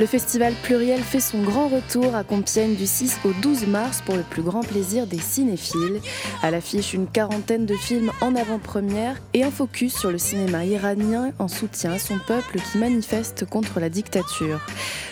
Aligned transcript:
Le 0.00 0.06
festival 0.06 0.54
pluriel 0.62 1.02
fait 1.02 1.20
son 1.20 1.42
grand 1.42 1.68
retour 1.68 2.14
à 2.14 2.24
Compiègne 2.24 2.74
du 2.74 2.86
6 2.86 3.18
au 3.26 3.34
12 3.42 3.66
mars 3.66 4.00
pour 4.02 4.16
le 4.16 4.22
plus 4.22 4.40
grand 4.40 4.62
plaisir 4.62 5.06
des 5.06 5.18
cinéphiles. 5.18 6.00
À 6.42 6.50
l'affiche, 6.50 6.94
une 6.94 7.06
quarantaine 7.06 7.66
de 7.66 7.74
films 7.74 8.10
en 8.22 8.34
avant-première 8.34 9.20
et 9.34 9.44
un 9.44 9.50
focus 9.50 9.94
sur 9.94 10.10
le 10.10 10.16
cinéma 10.16 10.64
iranien 10.64 11.32
en 11.38 11.48
soutien 11.48 11.92
à 11.92 11.98
son 11.98 12.18
peuple 12.18 12.60
qui 12.60 12.78
manifeste 12.78 13.44
contre 13.44 13.78
la 13.78 13.90
dictature. 13.90 14.60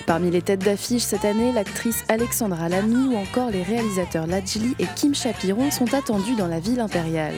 Parmi 0.06 0.30
les 0.30 0.40
têtes 0.40 0.64
d'affiche 0.64 1.02
cette 1.02 1.26
année, 1.26 1.52
l'actrice 1.52 2.04
Alexandra 2.08 2.70
Lamy 2.70 3.14
ou 3.14 3.18
encore 3.18 3.50
les 3.50 3.62
réalisateurs 3.62 4.26
Lajli 4.26 4.74
et 4.78 4.86
Kim 4.96 5.14
Chapiron 5.14 5.70
sont 5.70 5.92
attendus 5.92 6.34
dans 6.34 6.48
la 6.48 6.60
ville 6.60 6.80
impériale. 6.80 7.34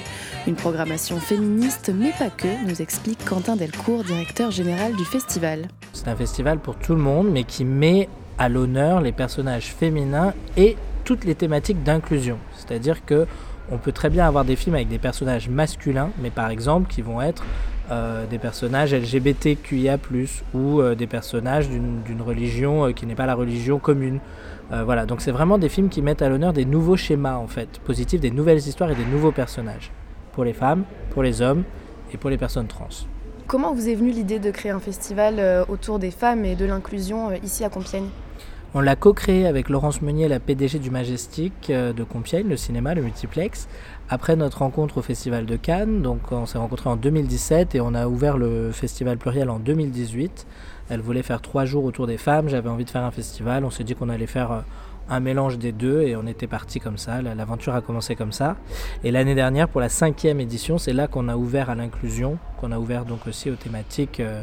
Une 0.46 0.55
programmation 0.55 1.19
féministe, 1.19 1.91
mais 1.93 2.12
pas 2.17 2.30
que, 2.30 2.64
nous 2.69 2.80
explique 2.80 3.25
Quentin 3.25 3.57
Delcourt, 3.57 4.05
directeur 4.05 4.53
général 4.53 4.95
du 4.95 5.05
festival. 5.05 5.67
C'est 6.03 6.09
un 6.09 6.17
festival 6.17 6.59
pour 6.61 6.77
tout 6.77 6.95
le 6.95 7.00
monde, 7.03 7.29
mais 7.31 7.45
qui 7.45 7.67
met 7.67 8.09
à 8.39 8.49
l'honneur 8.49 9.03
les 9.03 9.13
personnages 9.13 9.67
féminins 9.67 10.32
et 10.57 10.79
toutes 11.04 11.26
les 11.26 11.35
thématiques 11.35 11.82
d'inclusion. 11.82 12.39
C'est-à-dire 12.57 13.04
que 13.04 13.26
on 13.71 13.76
peut 13.76 13.93
très 13.93 14.09
bien 14.09 14.26
avoir 14.26 14.46
des 14.46 14.57
films 14.57 14.76
avec 14.76 14.89
des 14.89 14.99
personnages 14.99 15.50
masculins, 15.50 16.09
mais 16.23 16.31
par 16.31 16.49
exemple 16.49 16.90
qui 16.90 17.03
vont 17.03 17.21
être 17.21 17.45
euh, 17.90 18.25
des 18.26 18.39
personnages 18.39 18.95
LGBTQIA+, 18.95 19.99
ou 20.54 20.81
euh, 20.81 20.95
des 20.95 21.07
personnages 21.07 21.68
d'une 21.68 22.23
religion 22.23 22.87
euh, 22.87 22.93
qui 22.93 23.04
n'est 23.04 23.14
pas 23.14 23.26
la 23.26 23.35
religion 23.35 23.79
commune. 23.79 24.21
voilà, 24.71 25.04
donc 25.04 25.21
c'est 25.21 25.32
vraiment 25.32 25.59
des 25.59 25.68
films 25.68 25.90
qui 25.90 26.01
mettent 26.01 26.23
à 26.23 26.31
l'honneur 26.31 26.54
des 26.54 26.64
nouveaux 26.64 26.96
schémas 26.96 27.37
en 27.37 27.46
fait, 27.46 27.79
positifs, 27.81 28.23
des 28.23 28.31
nouvelles 28.31 28.67
histoires 28.67 28.90
et 28.90 28.95
des 28.95 29.04
nouveaux 29.04 29.32
personnages, 29.32 29.90
pour 30.32 30.45
les 30.45 30.54
femmes, 30.54 30.85
pour 31.11 31.23
les 31.23 31.43
hommes 31.43 31.64
et 32.14 32.17
pour 32.17 32.31
les 32.31 32.39
personnes 32.39 32.69
trans. 32.69 32.89
Comment 33.50 33.75
vous 33.75 33.89
est 33.89 33.97
venue 33.97 34.12
l'idée 34.12 34.39
de 34.39 34.53
créer 34.53 34.70
un 34.70 34.78
festival 34.78 35.67
autour 35.69 35.98
des 35.98 36.12
femmes 36.12 36.45
et 36.45 36.55
de 36.55 36.64
l'inclusion 36.64 37.33
ici 37.42 37.65
à 37.65 37.69
Compiègne? 37.69 38.06
On 38.73 38.79
l'a 38.79 38.95
co-créé 38.95 39.48
avec 39.48 39.69
Laurence 39.69 40.03
Meunier, 40.03 40.29
la 40.29 40.39
PDG 40.39 40.79
du 40.79 40.93
Majestic 40.93 41.53
euh, 41.71 41.93
de 41.93 42.05
Compiègne, 42.05 42.47
le 42.47 42.56
cinéma, 42.56 42.95
le 42.95 43.03
multiplex, 43.03 43.67
après 44.09 44.37
notre 44.37 44.59
rencontre 44.59 44.98
au 44.98 45.03
Festival 45.03 45.47
de 45.47 45.56
Cannes. 45.56 46.01
Donc 46.01 46.31
on 46.31 46.47
s'est 46.47 46.59
rencontrés 46.59 46.89
en 46.89 46.95
2017 46.95 47.75
et 47.75 47.81
on 47.81 47.93
a 47.95 48.06
ouvert 48.06 48.39
le 48.39 48.71
Festival 48.71 49.19
Pluriel 49.19 49.51
en 49.51 49.59
2018. 49.59 50.47
Elle 50.89 51.01
voulait 51.01 51.25
faire 51.25 51.41
trois 51.41 51.65
jours 51.65 51.83
autour 51.83 52.06
des 52.06 52.19
femmes, 52.19 52.48
j'avais 52.48 52.69
envie 52.69 52.84
de 52.84 52.91
faire 52.91 53.03
un 53.03 53.11
festival. 53.11 53.65
On 53.65 53.71
s'est 53.71 53.83
dit 53.83 53.97
qu'on 53.97 54.09
allait 54.09 54.28
faire 54.28 54.53
euh, 54.53 54.61
un 55.11 55.20
mélange 55.20 55.58
des 55.58 55.72
deux 55.72 56.03
et 56.03 56.16
on 56.16 56.27
était 56.27 56.47
parti 56.47 56.80
comme 56.80 56.97
ça. 56.97 57.20
L'aventure 57.20 57.75
a 57.75 57.83
commencé 57.83 58.16
comme 58.16 58.33
ça. 58.33 58.56
Et 59.05 59.11
l'année 59.11 59.34
dernière, 59.34 59.69
pour 59.69 59.80
la 59.80 59.89
cinquième 59.89 60.41
édition, 60.41 60.78
c'est 60.78 60.92
là 60.92 61.08
qu'on 61.08 61.28
a 61.28 61.36
ouvert 61.36 61.69
à 61.69 61.75
l'inclusion, 61.75 62.39
qu'on 62.58 62.72
a 62.72 62.78
ouvert 62.78 63.05
donc 63.05 63.27
aussi 63.27 63.50
aux 63.50 63.56
thématiques. 63.56 64.20
Euh, 64.20 64.42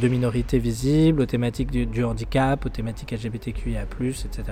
de 0.00 0.08
minorités 0.08 0.58
visibles, 0.58 1.22
aux 1.22 1.26
thématiques 1.26 1.70
du, 1.70 2.04
handicap, 2.04 2.66
aux 2.66 2.68
thématiques 2.68 3.12
LGBTQIA, 3.12 3.82
etc. 3.82 4.42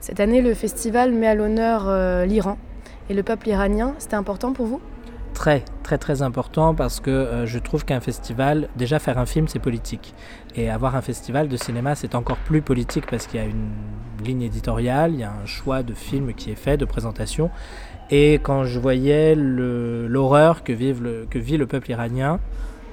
Cette 0.00 0.20
année, 0.20 0.42
le 0.42 0.54
festival 0.54 1.12
met 1.12 1.26
à 1.26 1.34
l'honneur 1.34 1.88
euh, 1.88 2.26
l'Iran 2.26 2.58
et 3.08 3.14
le 3.14 3.22
peuple 3.22 3.48
iranien. 3.48 3.94
C'était 3.98 4.16
important 4.16 4.52
pour 4.52 4.66
vous? 4.66 4.80
Très, 5.34 5.64
très, 5.82 5.98
très 5.98 6.22
important 6.22 6.74
parce 6.74 7.00
que 7.00 7.10
euh, 7.10 7.46
je 7.46 7.58
trouve 7.58 7.84
qu'un 7.84 8.00
festival, 8.00 8.68
déjà 8.76 8.98
faire 8.98 9.18
un 9.18 9.26
film, 9.26 9.48
c'est 9.48 9.58
politique. 9.58 10.14
Et 10.56 10.70
avoir 10.70 10.96
un 10.96 11.02
festival 11.02 11.48
de 11.48 11.56
cinéma, 11.56 11.94
c'est 11.94 12.14
encore 12.14 12.38
plus 12.38 12.62
politique 12.62 13.06
parce 13.08 13.26
qu'il 13.26 13.40
y 13.40 13.42
a 13.42 13.46
une 13.46 13.70
ligne 14.24 14.42
éditoriale, 14.42 15.12
il 15.12 15.20
y 15.20 15.24
a 15.24 15.30
un 15.30 15.46
choix 15.46 15.82
de 15.82 15.94
film 15.94 16.34
qui 16.34 16.50
est 16.50 16.56
fait, 16.56 16.76
de 16.76 16.84
présentation. 16.84 17.50
Et 18.10 18.34
quand 18.34 18.64
je 18.64 18.80
voyais 18.80 19.34
l'horreur 19.36 20.64
que, 20.64 20.72
vit 20.72 21.56
le 21.56 21.66
peuple 21.66 21.90
iranien, 21.90 22.40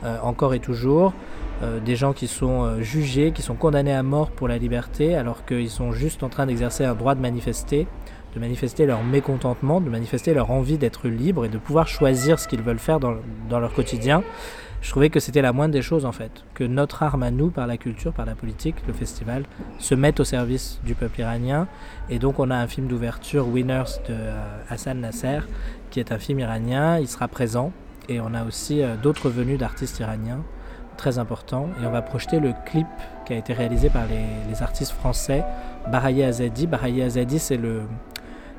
euh, 0.03 0.17
encore 0.21 0.53
et 0.53 0.59
toujours, 0.59 1.13
euh, 1.63 1.79
des 1.79 1.95
gens 1.95 2.13
qui 2.13 2.27
sont 2.27 2.81
jugés, 2.81 3.31
qui 3.31 3.41
sont 3.41 3.55
condamnés 3.55 3.93
à 3.93 4.03
mort 4.03 4.29
pour 4.29 4.47
la 4.47 4.57
liberté, 4.57 5.15
alors 5.15 5.45
qu'ils 5.45 5.69
sont 5.69 5.93
juste 5.93 6.21
en 6.21 6.29
train 6.29 6.45
d'exercer 6.45 6.83
un 6.85 6.93
droit 6.93 7.15
de 7.15 7.21
manifester, 7.21 7.87
de 8.35 8.39
manifester 8.39 8.85
leur 8.85 9.03
mécontentement, 9.03 9.79
de 9.81 9.89
manifester 9.89 10.33
leur 10.33 10.51
envie 10.51 10.77
d'être 10.77 11.07
libre 11.07 11.45
et 11.45 11.49
de 11.49 11.57
pouvoir 11.57 11.87
choisir 11.87 12.39
ce 12.39 12.47
qu'ils 12.47 12.61
veulent 12.61 12.79
faire 12.79 12.99
dans, 12.99 13.15
leur 13.49 13.73
quotidien. 13.73 14.23
Je 14.81 14.91
trouvais 14.91 15.09
que 15.09 15.19
c'était 15.19 15.41
la 15.41 15.53
moindre 15.53 15.73
des 15.73 15.81
choses 15.81 16.05
en 16.05 16.11
fait, 16.11 16.43
que 16.53 16.63
notre 16.63 17.01
arme 17.01 17.23
à 17.23 17.31
nous, 17.31 17.49
par 17.49 17.65
la 17.65 17.77
culture, 17.77 18.13
par 18.13 18.25
la 18.25 18.35
politique, 18.35 18.75
le 18.85 18.93
festival, 18.93 19.45
se 19.79 19.95
mette 19.95 20.19
au 20.19 20.23
service 20.23 20.79
du 20.83 20.93
peuple 20.93 21.21
iranien. 21.21 21.67
Et 22.09 22.19
donc 22.19 22.39
on 22.39 22.51
a 22.51 22.55
un 22.55 22.67
film 22.67 22.87
d'ouverture, 22.87 23.47
Winners 23.47 23.99
de 24.07 24.13
euh, 24.13 24.59
Hassan 24.69 24.99
Nasser, 24.99 25.39
qui 25.89 25.99
est 25.99 26.11
un 26.11 26.19
film 26.19 26.39
iranien, 26.39 26.99
il 26.99 27.07
sera 27.07 27.27
présent. 27.27 27.71
Et 28.09 28.19
on 28.19 28.35
a 28.35 28.43
aussi 28.43 28.83
d'autres 29.01 29.29
venus 29.29 29.57
d'artistes 29.57 29.99
iraniens 29.99 30.43
très 30.95 31.19
important. 31.19 31.69
Et 31.81 31.85
on 31.85 31.91
va 31.91 32.01
projeter 32.01 32.39
le 32.39 32.53
clip 32.65 32.87
qui 33.25 33.33
a 33.33 33.37
été 33.37 33.53
réalisé 33.53 33.89
par 33.89 34.03
les, 34.07 34.61
artistes 34.61 34.91
français 34.91 35.43
Baraye 35.91 36.23
Azadi. 36.23 36.67
Baraye 36.67 37.01
Azadi, 37.01 37.39
c'est 37.39 37.57
le, 37.57 37.81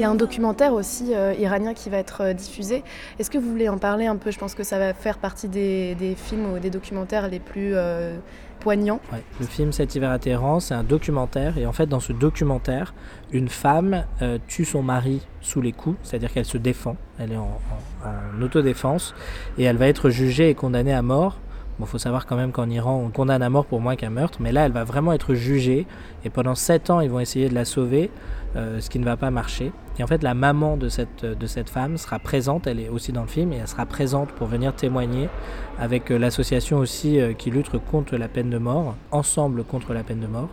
Il 0.00 0.04
y 0.04 0.06
a 0.06 0.10
un 0.10 0.14
documentaire 0.14 0.72
aussi 0.72 1.14
euh, 1.14 1.34
iranien 1.38 1.74
qui 1.74 1.90
va 1.90 1.98
être 1.98 2.22
euh, 2.22 2.32
diffusé. 2.32 2.82
Est-ce 3.18 3.30
que 3.30 3.36
vous 3.36 3.50
voulez 3.50 3.68
en 3.68 3.76
parler 3.76 4.06
un 4.06 4.16
peu? 4.16 4.30
Je 4.30 4.38
pense 4.38 4.54
que 4.54 4.62
ça 4.62 4.78
va 4.78 4.94
faire 4.94 5.18
partie 5.18 5.46
des, 5.46 6.16
films 6.16 6.54
ou 6.54 6.58
des 6.58 6.70
documentaires 6.70 7.28
les 7.28 7.38
plus 7.38 7.72
euh, 7.74 8.16
poignants. 8.60 9.00
Le 9.38 9.44
film 9.44 9.72
Cet 9.72 9.94
hiver 9.94 10.10
à 10.10 10.18
Téhéran, 10.18 10.58
c'est 10.58 10.72
un 10.72 10.84
documentaire. 10.84 11.58
Et 11.58 11.66
en 11.66 11.74
fait, 11.74 11.84
dans 11.84 12.00
ce 12.00 12.14
documentaire, 12.14 12.94
une 13.30 13.50
femme 13.50 14.06
tue 14.48 14.64
son 14.64 14.82
mari 14.82 15.20
sous 15.42 15.60
les 15.60 15.72
coups, 15.72 15.98
c'est-à-dire 16.02 16.32
qu'elle 16.32 16.46
se 16.46 16.56
défend. 16.56 16.96
Elle 17.18 17.32
est 17.32 17.36
en 17.36 17.60
autodéfense. 18.40 19.14
Et 19.58 19.64
elle 19.64 19.76
va 19.76 19.86
être 19.86 20.08
jugée 20.08 20.48
et 20.48 20.54
condamnée 20.54 20.94
à 20.94 21.02
mort 21.02 21.36
il 21.86 21.88
faut 21.88 21.98
savoir 21.98 22.26
quand 22.26 22.36
même 22.36 22.52
qu'en 22.52 22.68
Iran, 22.68 23.02
on 23.04 23.10
condamne 23.10 23.42
à 23.42 23.50
mort 23.50 23.66
pour 23.66 23.80
moins 23.80 23.96
qu'un 23.96 24.10
meurtre, 24.10 24.38
mais 24.40 24.52
là, 24.52 24.66
elle 24.66 24.72
va 24.72 24.84
vraiment 24.84 25.12
être 25.12 25.34
jugée. 25.34 25.86
Et 26.24 26.30
pendant 26.30 26.54
7 26.54 26.90
ans, 26.90 27.00
ils 27.00 27.10
vont 27.10 27.20
essayer 27.20 27.48
de 27.48 27.54
la 27.54 27.64
sauver, 27.64 28.10
euh, 28.56 28.80
ce 28.80 28.90
qui 28.90 28.98
ne 28.98 29.04
va 29.04 29.16
pas 29.16 29.30
marcher. 29.30 29.72
Et 29.98 30.02
en 30.02 30.06
fait, 30.06 30.22
la 30.22 30.34
maman 30.34 30.76
de 30.76 30.88
cette, 30.88 31.24
de 31.24 31.46
cette 31.46 31.70
femme 31.70 31.96
sera 31.96 32.18
présente, 32.18 32.66
elle 32.66 32.80
est 32.80 32.88
aussi 32.88 33.12
dans 33.12 33.22
le 33.22 33.28
film, 33.28 33.52
et 33.52 33.56
elle 33.56 33.68
sera 33.68 33.86
présente 33.86 34.30
pour 34.32 34.46
venir 34.46 34.74
témoigner 34.74 35.28
avec 35.78 36.10
euh, 36.10 36.18
l'association 36.18 36.78
aussi 36.78 37.20
euh, 37.20 37.32
qui 37.32 37.50
lutte 37.50 37.70
contre 37.90 38.16
la 38.16 38.28
peine 38.28 38.50
de 38.50 38.58
mort, 38.58 38.96
ensemble 39.10 39.64
contre 39.64 39.94
la 39.94 40.02
peine 40.02 40.20
de 40.20 40.26
mort. 40.26 40.48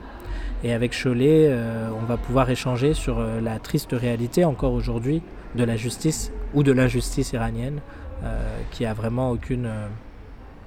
Et 0.64 0.74
avec 0.74 0.96
Cholet, 1.00 1.56
on 2.02 2.06
va 2.06 2.18
pouvoir 2.18 2.50
échanger 2.50 2.96
sur 2.96 3.20
la 3.20 3.60
triste 3.60 3.92
réalité 3.92 4.44
encore 4.44 4.74
aujourd'hui 4.74 5.22
de 5.54 5.64
la 5.64 5.76
justice 5.76 6.32
ou 6.56 6.64
de 6.64 6.72
l'injustice 6.72 7.32
iranienne, 7.32 7.80
qui 8.72 8.84
a 8.84 8.96
vraiment 8.96 9.30
aucune 9.30 9.70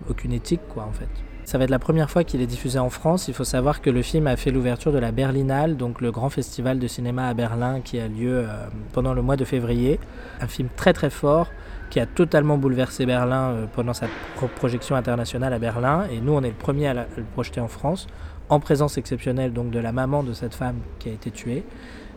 aucune 0.09 0.33
éthique, 0.33 0.61
quoi, 0.69 0.84
en 0.84 0.93
fait. 0.93 1.09
Ça 1.50 1.59
va 1.59 1.65
être 1.65 1.71
la 1.71 1.81
première 1.81 2.09
fois 2.11 2.22
qu'il 2.22 2.41
est 2.43 2.47
diffusé 2.47 2.78
en 2.78 2.91
France. 2.91 3.27
Il 3.27 3.34
faut 3.34 3.43
savoir 3.43 3.81
que 3.81 3.91
le 3.91 4.03
film 4.03 4.28
a 4.28 4.37
fait 4.37 4.53
l'ouverture 4.53 4.93
de 4.93 4.99
la 4.99 5.11
Berlinale, 5.11 5.77
donc 5.77 6.00
le 6.00 6.12
grand 6.12 6.31
festival 6.31 6.78
de 6.78 6.87
cinéma 6.87 7.27
à 7.27 7.34
Berlin 7.34 7.81
qui 7.81 7.99
a 7.99 8.06
lieu 8.06 8.44
euh, 8.44 8.66
pendant 8.93 9.15
le 9.15 9.22
mois 9.22 9.37
de 9.37 9.44
février. 9.44 9.99
Un 10.41 10.47
film 10.47 10.69
très 10.77 10.93
très 10.93 11.10
fort 11.10 11.49
qui 11.91 11.99
a 11.99 12.06
totalement 12.06 12.56
bouleversé 12.56 13.05
Berlin 13.05 13.50
euh, 13.50 13.66
pendant 13.75 13.94
sa 13.94 14.06
projection 14.55 14.94
internationale 14.94 15.53
à 15.53 15.59
Berlin. 15.59 16.06
Et 16.12 16.21
nous, 16.21 16.34
on 16.34 16.43
est 16.44 16.50
le 16.50 16.55
premier 16.55 16.87
à, 16.87 16.94
le 16.94 17.25
projeter 17.33 17.60
en 17.60 17.66
France, 17.66 18.06
en 18.49 18.60
présence 18.60 18.97
exceptionnelle 18.97 19.53
donc 19.53 19.72
de 19.72 19.81
la 19.81 19.91
maman 19.91 20.22
de 20.22 20.33
cette 20.33 20.54
femme 20.54 20.77
qui 21.01 21.09
a 21.09 21.13
été 21.13 21.33
tuée 21.33 21.65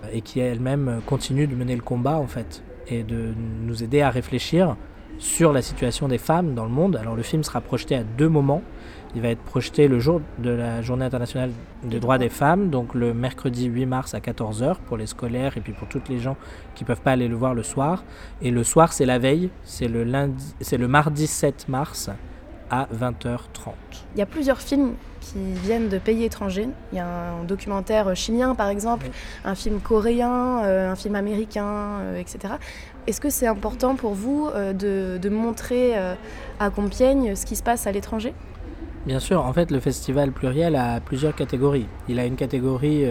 euh, 0.04 0.10
et 0.13 0.22
qui 0.22 0.42
elle-même 0.42 1.02
continue 1.08 1.48
de 1.48 1.56
mener 1.56 1.75
le 1.75 1.81
combat 1.81 2.18
en 2.18 2.28
fait 2.28 2.62
et 2.88 3.02
de 3.02 3.34
nous 3.63 3.84
aider 3.84 4.02
à 4.02 4.12
réfléchir 4.12 4.75
sur 5.18 5.54
la 5.54 5.62
situation 5.62 6.07
des 6.07 6.18
femmes 6.18 6.54
dans 6.54 6.65
le 6.65 6.71
monde. 6.71 6.95
Alors 6.95 7.15
le 7.15 7.24
film 7.24 7.44
sera 7.44 7.62
projeté 7.62 7.95
à 7.95 8.04
deux 8.04 8.30
moments. 8.30 8.62
Il 9.15 9.21
va 9.21 9.30
être 9.30 9.42
projeté 9.42 9.88
le 9.88 10.00
jour 10.00 10.21
de 10.39 10.50
la 10.50 10.81
journée 10.81 11.06
internationale 11.06 11.51
des 11.83 12.00
droits 12.00 12.18
des 12.18 12.30
femmes, 12.30 12.71
donc 12.71 12.95
le 12.95 13.13
mercredi 13.13 13.65
8 13.65 13.86
mars 13.86 14.13
à 14.15 14.19
14h 14.19 14.77
pour 14.88 14.98
les 14.98 15.06
scolaires 15.06 15.56
et 15.56 15.62
puis 15.62 15.74
pour 15.74 15.88
toutes 15.88 16.10
les 16.10 16.18
gens 16.18 16.36
qui 16.74 16.83
ne 16.83 16.88
peuvent 16.88 17.01
pas 17.01 17.12
aller 17.12 17.27
le 17.27 17.36
voir 17.36 17.54
le 17.54 17.62
soir. 17.62 18.04
Et 18.42 18.50
le 18.50 18.63
soir, 18.63 18.92
c'est 18.92 19.06
la 19.06 19.19
veille, 19.19 19.51
c'est 19.63 19.88
le, 19.88 20.04
lundi, 20.04 20.56
c'est 20.62 20.77
le 20.77 20.88
mardi 20.88 21.27
7 21.27 21.69
mars 21.69 22.10
à 22.74 22.88
20h30. 22.92 23.74
Il 24.16 24.20
y 24.20 24.24
a 24.24 24.25
plusieurs 24.25 24.60
films 24.60 24.94
qui 25.22 25.38
viennent 25.64 25.90
de 25.90 26.00
pays 26.00 26.24
étrangers. 26.24 26.68
Il 26.92 26.98
y 26.98 27.00
a 27.00 27.34
un 27.34 27.44
documentaire 27.44 28.16
chilien 28.16 28.56
par 28.56 28.70
exemple, 28.70 29.12
un 29.46 29.54
film 29.54 29.80
coréen, 29.80 30.64
euh, 30.64 30.92
un 30.92 30.96
film 30.96 31.14
américain, 31.14 31.68
euh, 31.68 32.18
etc. 32.20 32.56
Est-ce 33.06 33.22
que 33.22 33.30
c'est 33.30 33.46
important 33.46 33.96
pour 33.96 34.16
vous 34.16 34.48
euh, 34.48 34.74
de, 34.74 35.20
de, 35.22 35.30
montrer 35.30 35.94
à 36.60 36.70
Compiègne 36.72 37.36
ce 37.36 37.46
qui 37.46 37.56
se 37.56 37.62
passe 37.62 37.86
à 37.86 37.92
l'étranger? 37.92 38.34
Bien 39.06 39.20
sûr, 39.20 39.46
en 39.46 39.54
fait, 39.54 39.70
le 39.70 39.80
festival 39.80 40.31
pluriel 40.31 40.75
a 40.75 41.00
plusieurs 41.00 41.36
catégories. 41.36 41.88
Il 42.10 42.20
a 42.20 42.25
une 42.25 42.38
catégorie 42.38 43.06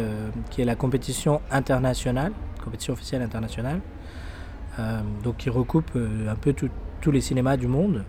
qui 0.51 0.63
est 0.63 0.65
la 0.65 0.75
compétition 0.75 1.41
internationale, 1.53 2.33
compétition 2.65 2.95
officielle 2.95 3.23
internationale, 3.23 3.81
donc 5.23 5.37
qui 5.37 5.51
recoupe 5.51 5.91
un 5.95 6.35
peu 6.35 6.55
tous 6.55 7.11
les 7.11 7.21
cinémas 7.21 7.59
du 7.59 7.67
monde. 7.67 8.05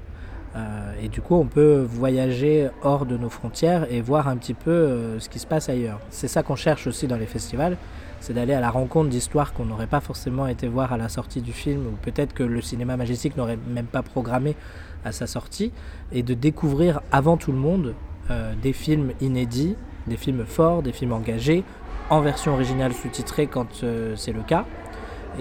Et 1.01 1.07
du 1.09 1.21
coup, 1.21 1.35
on 1.35 1.45
peut 1.45 1.85
voyager 1.89 2.69
hors 2.83 3.05
de 3.05 3.17
nos 3.17 3.29
frontières 3.29 3.91
et 3.91 4.01
voir 4.01 4.27
un 4.27 4.37
petit 4.37 4.53
peu 4.53 5.17
ce 5.19 5.27
qui 5.27 5.39
se 5.39 5.47
passe 5.47 5.67
ailleurs. 5.67 5.99
C'est 6.11 6.27
ça 6.27 6.43
qu'on 6.43 6.55
cherche 6.55 6.85
aussi 6.85 7.07
dans 7.07 7.17
les 7.17 7.25
festivals, 7.25 7.75
c'est 8.23 8.33
d'aller 8.33 8.53
à 8.53 8.61
la 8.61 8.69
rencontre 8.69 9.09
d'histoires 9.09 9.51
qu'on 9.51 9.65
n'aurait 9.65 9.85
pas 9.85 9.99
forcément 9.99 10.47
été 10.47 10.69
voir 10.69 10.93
à 10.93 10.97
la 10.97 11.09
sortie 11.09 11.41
du 11.41 11.51
film, 11.51 11.87
ou 11.87 11.91
peut-être 12.01 12.33
que 12.33 12.43
le 12.43 12.61
cinéma 12.61 12.95
majestique 12.95 13.35
n'aurait 13.35 13.59
même 13.67 13.85
pas 13.85 14.01
programmé 14.01 14.55
à 15.03 15.11
sa 15.11 15.27
sortie, 15.27 15.73
et 16.13 16.23
de 16.23 16.33
découvrir 16.33 17.01
avant 17.11 17.35
tout 17.35 17.51
le 17.51 17.57
monde 17.57 17.93
euh, 18.31 18.53
des 18.61 18.71
films 18.71 19.11
inédits, 19.19 19.75
des 20.07 20.15
films 20.15 20.45
forts, 20.45 20.83
des 20.83 20.93
films 20.93 21.11
engagés, 21.11 21.65
en 22.09 22.21
version 22.21 22.53
originale 22.53 22.93
sous-titrée 22.93 23.47
quand 23.47 23.83
euh, 23.83 24.15
c'est 24.15 24.31
le 24.31 24.41
cas. 24.41 24.63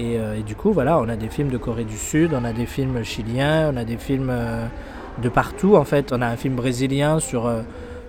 Euh, 0.01 0.35
et, 0.35 0.43
du 0.43 0.57
coup, 0.57 0.73
voilà, 0.73 0.99
on 0.99 1.09
a 1.09 1.15
des 1.15 1.29
films 1.29 1.51
de 1.51 1.59
Corée 1.59 1.85
du 1.85 1.97
Sud, 1.99 2.33
on 2.35 2.45
a 2.45 2.53
des 2.53 2.67
films 2.67 3.05
chiliens, 3.05 3.71
on 3.73 3.77
a 3.77 3.85
des 3.85 3.97
films 3.99 4.33
de 5.21 5.29
partout. 5.29 5.77
En 5.77 5.85
fait, 5.85 6.13
on 6.13 6.23
a 6.23 6.27
un 6.27 6.37
film 6.37 6.55
brésilien 6.55 7.21
sur, 7.21 7.51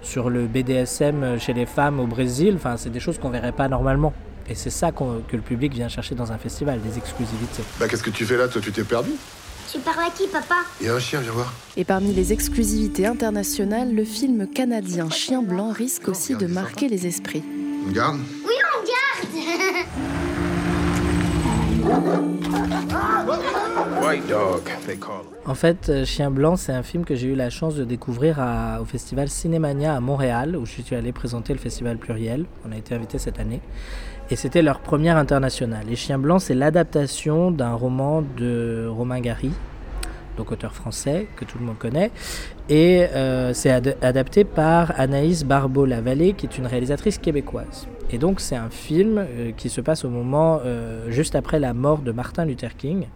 sur 0.02 0.30
le 0.30 0.46
BDSM 0.48 1.40
chez 1.40 1.54
les 1.54 1.66
femmes 1.66 2.00
au 2.00 2.08
Brésil. 2.08 2.54
Enfin, 2.56 2.76
c'est 2.78 2.90
des 2.90 3.00
choses 3.00 3.18
qu'on 3.18 3.30
verrait 3.30 3.52
pas 3.52 3.68
normalement. 3.68 4.14
Et 4.50 4.56
c'est 4.56 4.70
ça 4.70 4.92
que 4.92 5.04
le 5.36 5.42
public 5.42 5.74
vient 5.74 5.88
chercher 5.88 6.16
dans 6.16 6.32
un 6.32 6.38
festival, 6.38 6.82
des 6.82 6.98
exclusivités. 6.98 7.64
Bah 7.80 7.88
qu'est-ce 7.88 8.04
que 8.04 8.10
tu 8.10 8.26
fais 8.26 8.38
là 8.38 8.48
Toi, 8.48 8.62
tu 8.62 8.72
t'es 8.72 8.84
perdu? 8.84 9.12
Tu 9.72 9.80
parles 9.80 10.06
à 10.08 10.12
qui, 10.12 10.28
papa? 10.28 10.58
Il 10.82 10.88
y 10.88 10.90
a 10.90 10.96
un 10.96 11.00
chien, 11.00 11.22
viens 11.22 11.32
voir. 11.32 11.54
Et 11.78 11.86
parmi 11.86 12.14
les 12.14 12.34
exclusivités 12.34 13.08
internationales, 13.08 13.96
le 13.96 14.04
film 14.04 14.48
canadien 14.48 15.10
Chien 15.10 15.42
blanc 15.42 15.72
risque 15.72 16.10
aussi 16.10 16.36
de 16.36 16.46
marquer 16.46 16.90
les 16.90 17.08
esprits. 17.08 17.44
On 17.88 17.92
garde? 17.92 18.20
Oui, 18.46 18.54
on 18.78 18.84
garde 18.84 19.86
En 25.46 25.56
fait, 25.56 25.90
euh, 25.90 26.06
Chien 26.06 26.32
Blanc, 26.32 26.56
c'est 26.56 26.72
un 26.72 26.84
film 26.84 27.04
que 27.04 27.16
j'ai 27.16 27.28
eu 27.28 27.36
la 27.36 27.50
chance 27.50 27.76
de 27.76 27.84
découvrir 27.84 28.40
au 28.82 28.86
festival 28.86 29.28
Cinémania 29.30 29.96
à 29.96 30.00
Montréal, 30.00 30.56
où 30.56 30.66
je 30.66 30.82
suis 30.82 30.96
allé 30.96 31.12
présenter 31.12 31.54
le 31.54 31.60
festival 31.60 31.98
pluriel. 31.98 32.46
On 32.68 32.72
a 32.72 32.78
été 32.78 32.96
invité 32.96 33.18
cette 33.18 33.40
année. 33.40 33.62
Et 34.30 34.36
c'était 34.36 34.62
leur 34.62 34.80
première 34.80 35.18
internationale. 35.18 35.86
Et 35.90 35.96
Chien 35.96 36.18
Blanc, 36.18 36.40
c'est 36.40 36.54
l'adaptation 36.54 37.52
d'un 37.52 37.74
roman 37.74 38.24
de 38.38 38.88
Romain 38.90 39.20
Gary, 39.20 39.52
donc 40.38 40.52
auteur 40.52 40.74
français 40.74 41.28
que 41.36 41.44
tout 41.46 41.58
le 41.60 41.66
monde 41.66 41.78
connaît. 41.78 42.12
Et 42.70 43.06
euh, 43.14 43.54
c'est 43.54 43.72
adapté 44.02 44.44
par 44.44 44.98
Anaïs 45.00 45.44
Barbeau-Lavallée, 45.44 46.34
qui 46.34 46.46
est 46.46 46.58
une 46.58 46.68
réalisatrice 46.68 47.18
québécoise. 47.18 47.88
Et 48.10 48.18
donc 48.18 48.40
c'est 48.40 48.56
un 48.56 48.70
film 48.70 49.18
euh, 49.18 49.52
qui 49.56 49.70
se 49.70 49.82
passe 49.82 50.06
au 50.06 50.10
moment 50.10 50.60
euh, 50.64 51.10
juste 51.10 51.36
après 51.36 51.60
la 51.60 51.74
mort 51.74 52.00
de 52.00 52.12
Martin 52.12 52.46
Luther 52.46 52.76
King. 52.76 53.08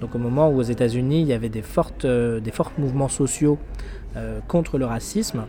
Donc 0.00 0.14
au 0.14 0.18
moment 0.18 0.48
où 0.48 0.58
aux 0.58 0.62
États-Unis 0.62 1.20
il 1.22 1.26
y 1.26 1.32
avait 1.32 1.48
des, 1.48 1.62
fortes, 1.62 2.06
des 2.06 2.50
forts 2.50 2.72
mouvements 2.78 3.08
sociaux 3.08 3.58
contre 4.48 4.78
le 4.78 4.86
racisme. 4.86 5.44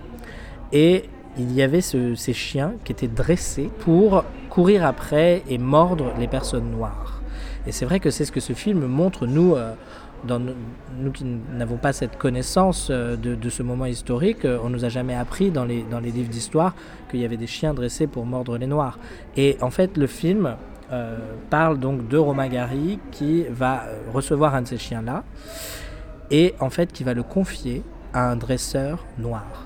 Et 0.74 1.06
il 1.38 1.54
y 1.54 1.62
avait 1.62 1.80
ces 1.80 2.34
chiens 2.34 2.74
qui 2.84 2.92
étaient 2.92 3.08
dressés 3.08 3.70
pour 3.80 4.26
courir 4.50 4.86
après 4.86 5.42
et 5.48 5.58
mordre 5.58 6.12
les 6.20 6.28
personnes 6.28 6.70
noires. 6.70 7.22
Et 7.66 7.72
c'est 7.72 7.86
vrai 7.86 8.02
que 8.02 8.10
c'est 8.10 8.26
ce 8.26 8.32
que 8.34 8.42
ce 8.42 8.52
film 8.52 8.86
montre, 8.88 9.26
nous, 9.26 9.56
nous 10.28 11.12
qui 11.12 11.26
n'avons 11.26 11.78
pas 11.78 11.94
cette 11.94 12.18
connaissance 12.18 12.90
euh, 12.92 13.16
de, 13.16 13.50
ce 13.50 13.64
moment 13.64 13.86
historique, 13.86 14.46
euh, 14.46 14.60
on 14.64 14.70
nous 14.70 14.86
a 14.86 14.90
jamais 14.90 15.16
appris 15.16 15.52
dans 15.52 15.66
les, 15.66 15.84
dans 15.84 16.00
les 16.00 16.12
livres 16.12 16.30
d'histoire 16.30 16.74
qu'il 17.10 17.20
y 17.20 17.26
avait 17.26 17.38
des 17.38 17.48
chiens 17.48 17.74
dressés 17.74 18.08
pour 18.08 18.26
mordre 18.26 18.58
les 18.58 18.68
Noirs. 18.68 19.00
Et 19.36 19.58
en 19.62 19.72
fait, 19.72 19.98
le 19.98 20.08
film 20.08 20.56
euh, 20.92 21.18
parle 21.50 21.80
donc 21.80 22.08
de 22.08 22.18
Romain 22.18 22.48
Gary 22.48 23.00
qui 23.12 23.44
va 23.50 23.84
recevoir 24.14 24.56
un 24.56 24.62
de 24.62 24.68
ces 24.68 24.78
chiens-là 24.78 25.24
et 26.30 26.54
en 26.60 26.70
fait 26.70 26.92
qui 26.92 27.04
va 27.04 27.14
le 27.14 27.24
confier 27.24 27.84
à 28.14 28.30
un 28.30 28.36
dresseur 28.36 29.06
noir. 29.18 29.66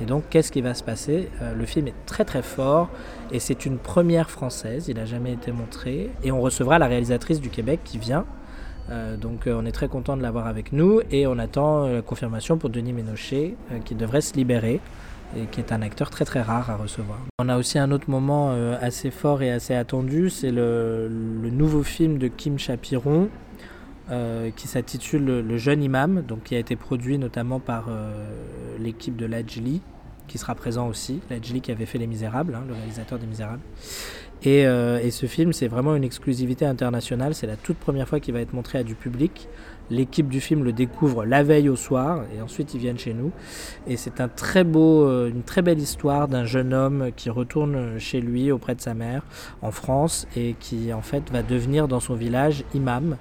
Et 0.00 0.04
donc, 0.04 0.24
qu'est-ce 0.30 0.52
qui 0.52 0.60
va 0.60 0.74
se 0.74 0.84
passer? 0.84 1.28
Le 1.56 1.66
film 1.66 1.88
est 1.88 2.06
très 2.06 2.24
très 2.24 2.42
fort 2.42 2.88
et 3.32 3.40
c'est 3.40 3.66
une 3.66 3.78
première 3.78 4.30
française, 4.30 4.86
il 4.86 4.94
n'a 4.94 5.06
jamais 5.06 5.32
été 5.32 5.50
montré. 5.50 6.10
Et 6.22 6.30
on 6.30 6.40
recevra 6.40 6.78
la 6.78 6.86
réalisatrice 6.86 7.40
du 7.40 7.50
Québec 7.50 7.80
qui 7.82 7.98
vient 7.98 8.24
euh, 8.90 9.16
donc 9.16 9.46
euh, 9.46 9.58
on 9.58 9.66
est 9.66 9.72
très 9.72 9.88
content 9.88 10.16
de 10.16 10.22
l'avoir 10.22 10.46
avec 10.46 10.72
nous 10.72 11.00
et 11.10 11.26
on 11.26 11.38
attend 11.38 11.84
euh, 11.84 11.96
la 11.96 12.02
confirmation 12.02 12.56
pour 12.56 12.70
Denis 12.70 12.92
Ménochet 12.92 13.54
qui 13.84 13.94
devrait 13.94 14.22
se 14.22 14.34
libérer 14.34 14.80
et 15.36 15.44
qui 15.46 15.60
est 15.60 15.72
un 15.72 15.82
acteur 15.82 16.08
très 16.08 16.24
très 16.24 16.40
rare 16.40 16.70
à 16.70 16.76
recevoir. 16.76 17.18
On 17.38 17.48
a 17.50 17.58
aussi 17.58 17.78
un 17.78 17.90
autre 17.90 18.08
moment 18.08 18.50
assez 18.80 19.10
fort 19.10 19.42
et 19.42 19.50
assez 19.50 19.74
attendu, 19.74 20.30
c'est 20.30 20.50
le, 20.50 21.10
nouveau 21.52 21.82
film 21.82 22.16
de 22.16 22.28
Kim 22.28 22.58
Chapiron 22.58 23.28
qui 24.56 24.68
s'intitule 24.68 25.24
le, 25.26 25.58
jeune 25.58 25.82
imam, 25.82 26.22
donc 26.22 26.44
qui 26.44 26.56
a 26.56 26.58
été 26.58 26.76
produit 26.76 27.18
notamment 27.18 27.60
par 27.60 27.90
l'équipe 28.78 29.16
de 29.16 29.26
Lajli, 29.26 29.82
qui 30.28 30.38
sera 30.38 30.54
présent 30.54 30.86
aussi, 30.86 31.20
Lajli 31.30 31.60
qui 31.60 31.72
avait 31.72 31.86
fait 31.86 31.98
Les 31.98 32.06
Misérables, 32.06 32.54
hein, 32.54 32.62
le 32.68 32.74
réalisateur 32.74 33.18
des 33.18 33.26
Misérables. 33.26 33.62
Euh, 34.46 35.00
et, 35.00 35.10
ce 35.10 35.26
film, 35.26 35.52
c'est 35.52 35.68
vraiment 35.68 35.94
une 35.96 36.04
exclusivité 36.04 36.64
internationale. 36.64 37.34
C'est 37.34 37.46
la 37.46 37.56
toute 37.56 37.76
première 37.76 38.08
fois 38.08 38.20
qu'il 38.20 38.34
va 38.34 38.40
être 38.40 38.52
montré 38.52 38.78
à 38.78 38.82
du 38.82 38.94
public. 38.94 39.48
L'équipe 39.90 40.28
du 40.28 40.40
film 40.40 40.64
le 40.64 40.72
découvre 40.72 41.24
la 41.24 41.42
veille 41.42 41.70
au 41.70 41.76
soir 41.76 42.24
et 42.36 42.42
ensuite 42.42 42.74
ils 42.74 42.80
viennent 42.80 42.98
chez 42.98 43.14
nous. 43.14 43.32
Et 43.86 43.96
c'est 43.96 44.20
un 44.20 44.28
très 44.28 44.62
beau, 44.62 45.04
euh, 45.04 45.30
une 45.30 45.42
très 45.42 45.62
belle 45.62 45.78
histoire 45.78 46.28
d'un 46.28 46.44
jeune 46.44 46.74
homme 46.74 47.10
qui 47.16 47.30
retourne 47.30 47.98
chez 47.98 48.20
lui 48.20 48.52
auprès 48.52 48.74
de 48.74 48.82
sa 48.82 48.92
mère 48.92 49.22
en 49.62 49.70
France 49.70 50.28
et 50.36 50.56
qui 50.60 50.92
en 50.92 51.00
fait 51.00 51.30
va 51.32 51.42
devenir 51.42 51.88
dans 51.88 52.00
son 52.00 52.14
village 52.14 52.64
imam. 52.74 53.16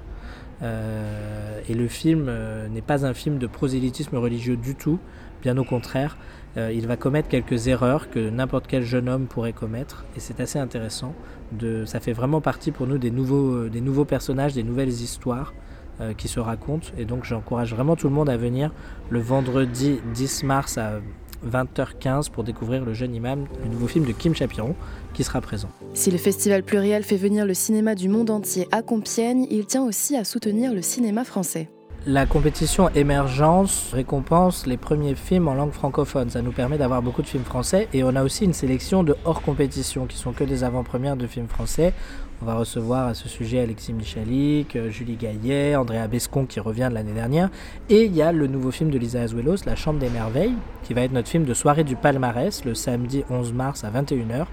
Euh, 0.61 1.61
et 1.69 1.73
le 1.73 1.87
film 1.87 2.29
n'est 2.69 2.81
pas 2.81 3.05
un 3.05 3.13
film 3.13 3.37
de 3.37 3.47
prosélytisme 3.47 4.17
religieux 4.17 4.57
du 4.57 4.75
tout, 4.75 4.99
bien 5.41 5.57
au 5.57 5.63
contraire. 5.63 6.17
Euh, 6.57 6.71
il 6.73 6.87
va 6.87 6.97
commettre 6.97 7.27
quelques 7.27 7.67
erreurs 7.67 8.09
que 8.09 8.29
n'importe 8.29 8.65
quel 8.67 8.83
jeune 8.83 9.09
homme 9.09 9.27
pourrait 9.27 9.53
commettre, 9.53 10.05
et 10.15 10.19
c'est 10.19 10.39
assez 10.39 10.57
intéressant. 10.57 11.13
De, 11.51 11.85
ça 11.85 11.99
fait 11.99 12.13
vraiment 12.13 12.41
partie 12.41 12.71
pour 12.71 12.87
nous 12.87 12.97
des 12.97 13.11
nouveaux, 13.11 13.67
euh, 13.67 14.05
personnages, 14.05 14.53
des 14.53 14.63
nouvelles 14.63 14.89
histoires 14.89 15.53
euh, 16.01 16.13
qui 16.13 16.27
se 16.27 16.39
racontent, 16.39 16.87
et 16.97 17.05
donc 17.05 17.25
j'encourage 17.25 17.73
vraiment 17.73 17.95
tout 17.95 18.07
le 18.07 18.13
monde 18.13 18.29
à 18.29 18.37
venir 18.37 18.71
le 19.09 19.19
vendredi 19.19 19.99
10 20.15 20.43
mars 20.43 20.77
à 20.77 20.99
20h15 21.45 22.31
pour 22.31 22.43
découvrir 22.43 22.83
Le 22.83 22.93
Jeune 22.95 23.13
Imam, 23.13 23.45
le 23.63 23.69
nouveau 23.69 23.87
film 23.87 24.05
de 24.05 24.11
Kim 24.11 24.33
Chapiron, 24.33 24.75
qui 25.13 25.23
sera 25.23 25.39
présent. 25.41 25.69
Si 25.93 26.09
le 26.09 26.17
Festival 26.17 26.63
Pluriel 26.63 27.03
fait 27.03 27.17
venir 27.17 27.45
le 27.45 27.53
cinéma 27.53 27.93
du 27.93 28.09
monde 28.09 28.31
entier 28.31 28.67
à 28.71 28.81
Compiègne, 28.81 29.45
il 29.51 29.67
tient 29.67 29.83
aussi 29.83 30.15
à 30.15 30.23
soutenir 30.23 30.73
le 30.73 30.81
cinéma 30.81 31.23
français. 31.23 31.69
La 32.09 32.25
compétition 32.25 32.87
Émergence 32.95 33.89
récompense 33.91 34.65
les 34.65 34.77
premiers 34.77 35.13
films 35.13 35.49
en 35.49 35.55
langue 35.55 35.73
francophone. 35.73 36.29
Ça 36.29 36.41
nous 36.41 36.53
permet 36.53 36.77
d'avoir 36.77 37.01
beaucoup 37.01 37.21
de 37.21 37.27
films 37.27 37.43
français 37.43 37.89
et 37.91 38.01
on 38.05 38.15
a 38.15 38.23
aussi 38.23 38.45
une 38.45 38.53
sélection 38.53 39.03
de 39.03 39.17
hors 39.25 39.41
compétition 39.41 40.05
qui 40.05 40.15
sont 40.15 40.31
que 40.31 40.45
des 40.45 40.63
avant-premières 40.63 41.17
de 41.17 41.27
films 41.27 41.49
français. 41.49 41.91
On 42.39 42.45
va 42.45 42.53
recevoir 42.53 43.07
à 43.07 43.13
ce 43.15 43.27
sujet 43.27 43.61
Alexis 43.61 43.93
Michalik, 43.93 44.75
euh, 44.75 44.91
Julie 44.91 45.15
Gaillet, 45.15 45.75
Andrea 45.75 46.07
Bescon 46.07 46.45
qui 46.45 46.59
revient 46.59 46.85
de 46.87 46.93
l'année 46.93 47.13
dernière. 47.13 47.49
Et 47.89 48.03
il 48.03 48.15
y 48.15 48.21
a 48.21 48.31
le 48.31 48.45
nouveau 48.45 48.69
film 48.69 48.91
de 48.91 48.99
Lisa 48.99 49.21
Azuelos, 49.21 49.65
La 49.65 49.75
Chambre 49.75 49.97
des 49.99 50.09
Merveilles, 50.09 50.53
qui 50.83 50.93
va 50.93 51.01
être 51.01 51.13
notre 51.13 51.29
film 51.29 51.45
de 51.45 51.53
soirée 51.55 51.83
du 51.83 51.95
palmarès 51.95 52.63
le 52.63 52.75
samedi 52.75 53.23
11 53.31 53.53
mars 53.53 53.83
à 53.83 53.89
21h. 53.89 54.45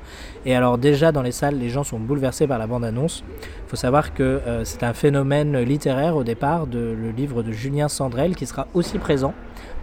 Et 0.47 0.55
alors 0.57 0.79
déjà 0.79 1.13
dans 1.13 1.21
les 1.21 1.31
salles, 1.31 1.59
les 1.59 1.69
gens 1.69 1.85
sont 1.85 1.99
bouleversés 1.99 2.47
par 2.47 2.59
la 2.59 2.67
bande-annonce. 2.67 3.23
Il 3.67 3.69
faut 3.69 3.77
savoir 3.77 4.15
que 4.15 4.23
euh, 4.23 4.65
c'est 4.65 4.83
un 4.83 4.95
phénomène 4.95 5.59
littéraire 5.59 6.17
au 6.17 6.25
départ 6.25 6.67
de 6.67 6.79
le 6.79 7.11
livre 7.11 7.43
de 7.43 7.53
Julien 7.53 7.89
Sandrel 7.89 8.35
qui 8.35 8.47
sera 8.47 8.67
aussi 8.73 8.97
présent 8.97 9.35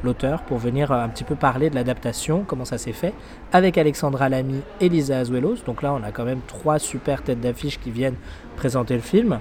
l'auteur, 0.04 0.42
pour 0.44 0.58
venir 0.58 0.92
euh, 0.92 1.04
un 1.04 1.10
petit 1.10 1.24
peu 1.24 1.36
parler 1.36 1.70
de 1.70 1.76
l'adaptation, 1.76 2.44
comment 2.46 2.66
ça 2.66 2.78
s'est 2.78 2.94
fait, 2.94 3.14
avec 3.52 3.78
Alexandra 3.78 4.30
Lamy 4.30 4.62
et 4.80 4.90
Lisa 4.90 5.20
Azuelos. 5.20 5.58
Donc 5.66 5.82
là, 5.82 5.94
on 5.94 6.04
a 6.04 6.12
quand 6.12 6.26
même 6.26 6.42
trois 6.48 6.80
super 6.80 7.24
têtes 7.24 7.42
d'affiche 7.42 7.80
qui 7.80 7.92
viennent 7.92 8.18
présenter 8.56 8.96
le 8.96 9.02
film. 9.02 9.40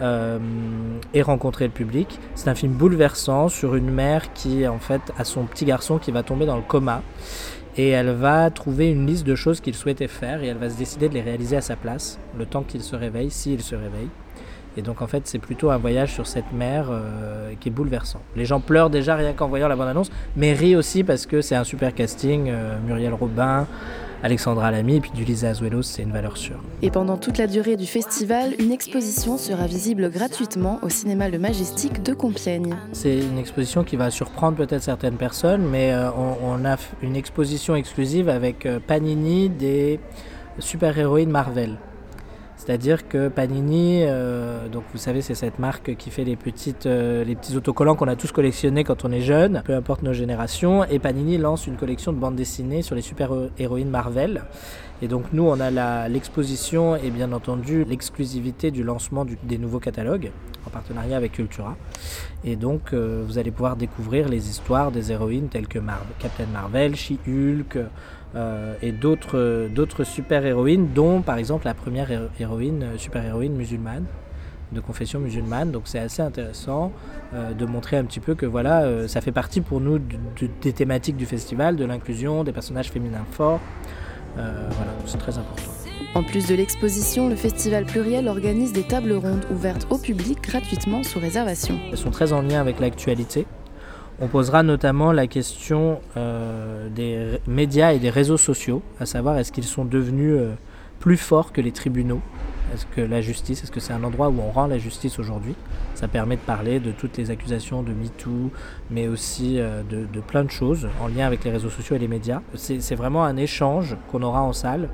Euh, 0.00 0.38
et 1.12 1.20
rencontrer 1.20 1.66
le 1.66 1.72
public. 1.72 2.18
C'est 2.34 2.48
un 2.48 2.54
film 2.54 2.72
bouleversant 2.72 3.48
sur 3.48 3.74
une 3.74 3.90
mère 3.90 4.32
qui 4.32 4.66
en 4.66 4.78
fait 4.78 5.02
a 5.18 5.24
son 5.24 5.44
petit 5.44 5.66
garçon 5.66 5.98
qui 5.98 6.10
va 6.10 6.22
tomber 6.22 6.46
dans 6.46 6.56
le 6.56 6.62
coma 6.62 7.02
et 7.76 7.88
elle 7.88 8.10
va 8.10 8.50
trouver 8.50 8.90
une 8.90 9.06
liste 9.06 9.26
de 9.26 9.34
choses 9.34 9.60
qu'il 9.60 9.74
souhaitait 9.74 10.08
faire 10.08 10.42
et 10.42 10.46
elle 10.46 10.56
va 10.56 10.70
se 10.70 10.76
décider 10.76 11.08
de 11.08 11.14
les 11.14 11.22
réaliser 11.22 11.56
à 11.56 11.60
sa 11.60 11.76
place 11.76 12.18
le 12.38 12.46
temps 12.46 12.62
qu'il 12.62 12.82
se 12.82 12.96
réveille, 12.96 13.30
s'il 13.30 13.62
se 13.62 13.74
réveille. 13.74 14.08
Et 14.76 14.82
donc 14.82 15.02
en 15.02 15.06
fait 15.06 15.22
c'est 15.26 15.38
plutôt 15.38 15.70
un 15.70 15.78
voyage 15.78 16.12
sur 16.12 16.26
cette 16.26 16.52
mer 16.52 16.86
euh, 16.90 17.52
qui 17.58 17.68
est 17.68 17.72
bouleversant. 17.72 18.20
Les 18.36 18.44
gens 18.44 18.60
pleurent 18.60 18.90
déjà 18.90 19.16
rien 19.16 19.32
qu'en 19.32 19.48
voyant 19.48 19.68
la 19.68 19.76
bande-annonce, 19.76 20.10
mais 20.36 20.52
rient 20.52 20.76
aussi 20.76 21.04
parce 21.04 21.26
que 21.26 21.40
c'est 21.40 21.56
un 21.56 21.64
super 21.64 21.94
casting. 21.94 22.48
Euh, 22.48 22.78
Muriel 22.86 23.12
Robin, 23.14 23.66
Alexandra 24.22 24.70
Lamy 24.70 24.96
et 24.96 25.00
puis 25.00 25.10
du 25.10 25.24
Lisa 25.24 25.48
Azuelos, 25.48 25.82
c'est 25.82 26.02
une 26.02 26.12
valeur 26.12 26.36
sûre. 26.36 26.60
Et 26.82 26.90
pendant 26.90 27.16
toute 27.16 27.38
la 27.38 27.46
durée 27.46 27.76
du 27.76 27.86
festival, 27.86 28.54
une 28.58 28.70
exposition 28.70 29.38
sera 29.38 29.66
visible 29.66 30.10
gratuitement 30.10 30.78
au 30.82 30.88
cinéma 30.88 31.28
Le 31.28 31.38
Majestic 31.38 32.02
de 32.02 32.12
Compiègne. 32.12 32.76
C'est 32.92 33.18
une 33.18 33.38
exposition 33.38 33.82
qui 33.82 33.96
va 33.96 34.10
surprendre 34.10 34.56
peut-être 34.56 34.82
certaines 34.82 35.16
personnes, 35.16 35.62
mais 35.62 35.92
euh, 35.92 36.10
on, 36.12 36.64
a 36.64 36.76
une 37.02 37.16
exposition 37.16 37.74
exclusive 37.74 38.28
avec 38.28 38.68
Panini 38.86 39.48
des 39.48 39.98
super-héroïnes 40.58 41.30
Marvel. 41.30 41.76
C'est-à-dire 42.60 43.08
que 43.08 43.28
Panini, 43.28 44.02
euh, 44.02 44.68
donc 44.68 44.82
vous 44.92 44.98
savez, 44.98 45.22
c'est 45.22 45.34
cette 45.34 45.58
marque 45.58 45.96
qui 45.96 46.10
fait 46.10 46.24
les, 46.24 46.36
petites, 46.36 46.84
euh, 46.84 47.24
les 47.24 47.34
petits 47.34 47.56
autocollants 47.56 47.94
qu'on 47.94 48.06
a 48.06 48.16
tous 48.16 48.32
collectionnés 48.32 48.84
quand 48.84 49.06
on 49.06 49.10
est 49.12 49.22
jeune, 49.22 49.62
peu 49.64 49.74
importe 49.74 50.02
nos 50.02 50.12
générations. 50.12 50.84
Et 50.84 50.98
Panini 50.98 51.38
lance 51.38 51.66
une 51.66 51.76
collection 51.76 52.12
de 52.12 52.18
bandes 52.18 52.36
dessinées 52.36 52.82
sur 52.82 52.94
les 52.94 53.00
super-héroïnes 53.00 53.88
Marvel. 53.88 54.42
Et 55.02 55.08
donc 55.08 55.24
nous, 55.32 55.44
on 55.44 55.58
a 55.60 56.08
l'exposition 56.08 56.96
et 56.96 57.10
bien 57.10 57.32
entendu 57.32 57.84
l'exclusivité 57.84 58.70
du 58.70 58.82
lancement 58.82 59.24
des 59.42 59.58
nouveaux 59.58 59.80
catalogues 59.80 60.30
en 60.66 60.70
partenariat 60.70 61.16
avec 61.16 61.32
Cultura. 61.32 61.76
Et 62.44 62.56
donc 62.56 62.92
euh, 62.92 63.24
vous 63.26 63.38
allez 63.38 63.50
pouvoir 63.50 63.76
découvrir 63.76 64.28
les 64.28 64.48
histoires 64.48 64.90
des 64.90 65.12
héroïnes 65.12 65.48
telles 65.48 65.68
que 65.68 65.78
Captain 66.18 66.46
Marvel, 66.52 66.96
She-Hulk, 66.96 67.78
euh, 68.36 68.74
et 68.82 68.92
d'autres, 68.92 70.04
super-héroïnes, 70.04 70.88
dont 70.94 71.22
par 71.22 71.36
exemple 71.36 71.64
la 71.64 71.74
première 71.74 72.08
héroïne, 72.38 72.82
euh, 72.82 72.98
super-héroïne 72.98 73.54
musulmane, 73.54 74.04
de 74.72 74.80
confession 74.80 75.18
musulmane. 75.18 75.70
Donc 75.70 75.82
c'est 75.86 75.98
assez 75.98 76.22
intéressant 76.22 76.92
de 77.32 77.64
montrer 77.64 77.96
un 77.96 78.04
petit 78.04 78.18
peu 78.18 78.34
que 78.34 78.44
voilà, 78.44 79.06
ça 79.06 79.20
fait 79.20 79.32
partie 79.32 79.60
pour 79.60 79.80
nous 79.80 80.00
des 80.62 80.72
thématiques 80.72 81.16
du 81.16 81.26
festival, 81.26 81.76
de 81.76 81.84
l'inclusion, 81.84 82.42
des 82.44 82.52
personnages 82.52 82.90
féminins 82.90 83.24
forts. 83.30 83.60
Voilà, 84.36 84.92
c'est 85.06 85.18
très 85.18 85.36
important. 85.38 85.70
En 86.14 86.24
plus 86.24 86.48
de 86.48 86.56
l'exposition, 86.56 87.28
le 87.28 87.36
Festival 87.36 87.84
Pluriel 87.84 88.26
organise 88.26 88.72
des 88.72 88.82
tables 88.82 89.12
rondes 89.12 89.44
ouvertes 89.52 89.86
au 89.90 89.98
public 89.98 90.42
gratuitement 90.42 91.04
sous 91.04 91.20
réservation. 91.20 91.78
Elles 91.90 91.98
sont 91.98 92.10
très 92.10 92.32
en 92.32 92.42
lien 92.42 92.60
avec 92.60 92.80
l'actualité. 92.80 93.46
On 94.20 94.26
posera 94.26 94.62
notamment 94.62 95.12
la 95.12 95.28
question 95.28 96.00
euh, 96.16 96.88
des 96.88 97.38
médias 97.46 97.92
et 97.92 98.00
des 98.00 98.10
réseaux 98.10 98.36
sociaux, 98.36 98.82
à 98.98 99.06
savoir 99.06 99.38
est-ce 99.38 99.52
qu'ils 99.52 99.64
sont 99.64 99.84
devenus 99.84 100.34
euh, 100.36 100.54
plus 100.98 101.16
forts 101.16 101.52
que 101.52 101.60
les 101.60 101.72
tribunaux? 101.72 102.20
Est-ce 102.72 102.86
que 102.86 103.00
la 103.00 103.20
justice, 103.20 103.64
est-ce 103.64 103.72
que 103.72 103.80
c'est 103.80 103.92
un 103.92 104.04
endroit 104.04 104.28
où 104.28 104.38
on 104.40 104.50
rend 104.50 104.66
la 104.66 104.78
justice 104.78 105.18
aujourd'hui? 105.18 105.54
Ça 105.94 106.06
permet 106.08 106.36
de 106.36 106.40
parler 106.40 106.78
de 106.78 106.92
toutes 106.92 107.16
les 107.16 107.30
accusations 107.30 107.82
de 107.82 107.92
MeToo, 107.92 108.50
mais 108.90 109.08
aussi 109.08 109.58
euh, 109.58 109.82
de, 109.82 110.20
plein 110.20 110.44
de 110.44 110.50
choses 110.50 110.88
en 111.00 111.08
lien 111.08 111.26
avec 111.26 111.44
les 111.44 111.50
réseaux 111.50 111.70
sociaux 111.70 111.96
et 111.96 111.98
les 111.98 112.08
médias. 112.08 112.42
C'est 112.54 112.94
vraiment 112.94 113.24
un 113.24 113.36
échange 113.36 113.96
qu'on 114.10 114.22
aura 114.22 114.42
en 114.42 114.52
salle 114.52 114.88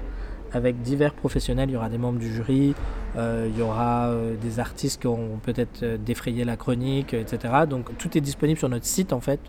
avec 0.52 0.80
divers 0.80 1.12
professionnels. 1.12 1.68
Il 1.68 1.74
y 1.74 1.76
aura 1.76 1.90
des 1.90 1.98
membres 1.98 2.18
du 2.18 2.32
jury, 2.32 2.74
euh, 3.16 3.48
il 3.50 3.58
y 3.58 3.62
aura 3.62 4.06
euh, 4.06 4.36
des 4.40 4.58
artistes 4.58 5.02
qui 5.02 5.06
ont 5.06 5.38
peut-être 5.42 5.96
défrayé 5.96 6.44
la 6.44 6.56
chronique, 6.56 7.12
etc. 7.12 7.52
Donc 7.68 7.96
tout 7.98 8.16
est 8.16 8.22
disponible 8.22 8.58
sur 8.58 8.70
notre 8.70 8.86
site 8.86 9.12
en 9.12 9.20
fait, 9.20 9.40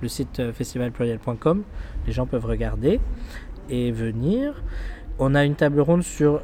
le 0.00 0.08
site 0.08 0.52
festivalpluriel.com. 0.52 1.64
Les 2.06 2.12
gens 2.12 2.24
peuvent 2.24 2.46
regarder 2.46 2.98
et 3.68 3.92
venir. 3.92 4.62
On 5.18 5.34
a 5.34 5.44
une 5.44 5.54
table 5.54 5.80
ronde 5.80 6.02
sur 6.02 6.40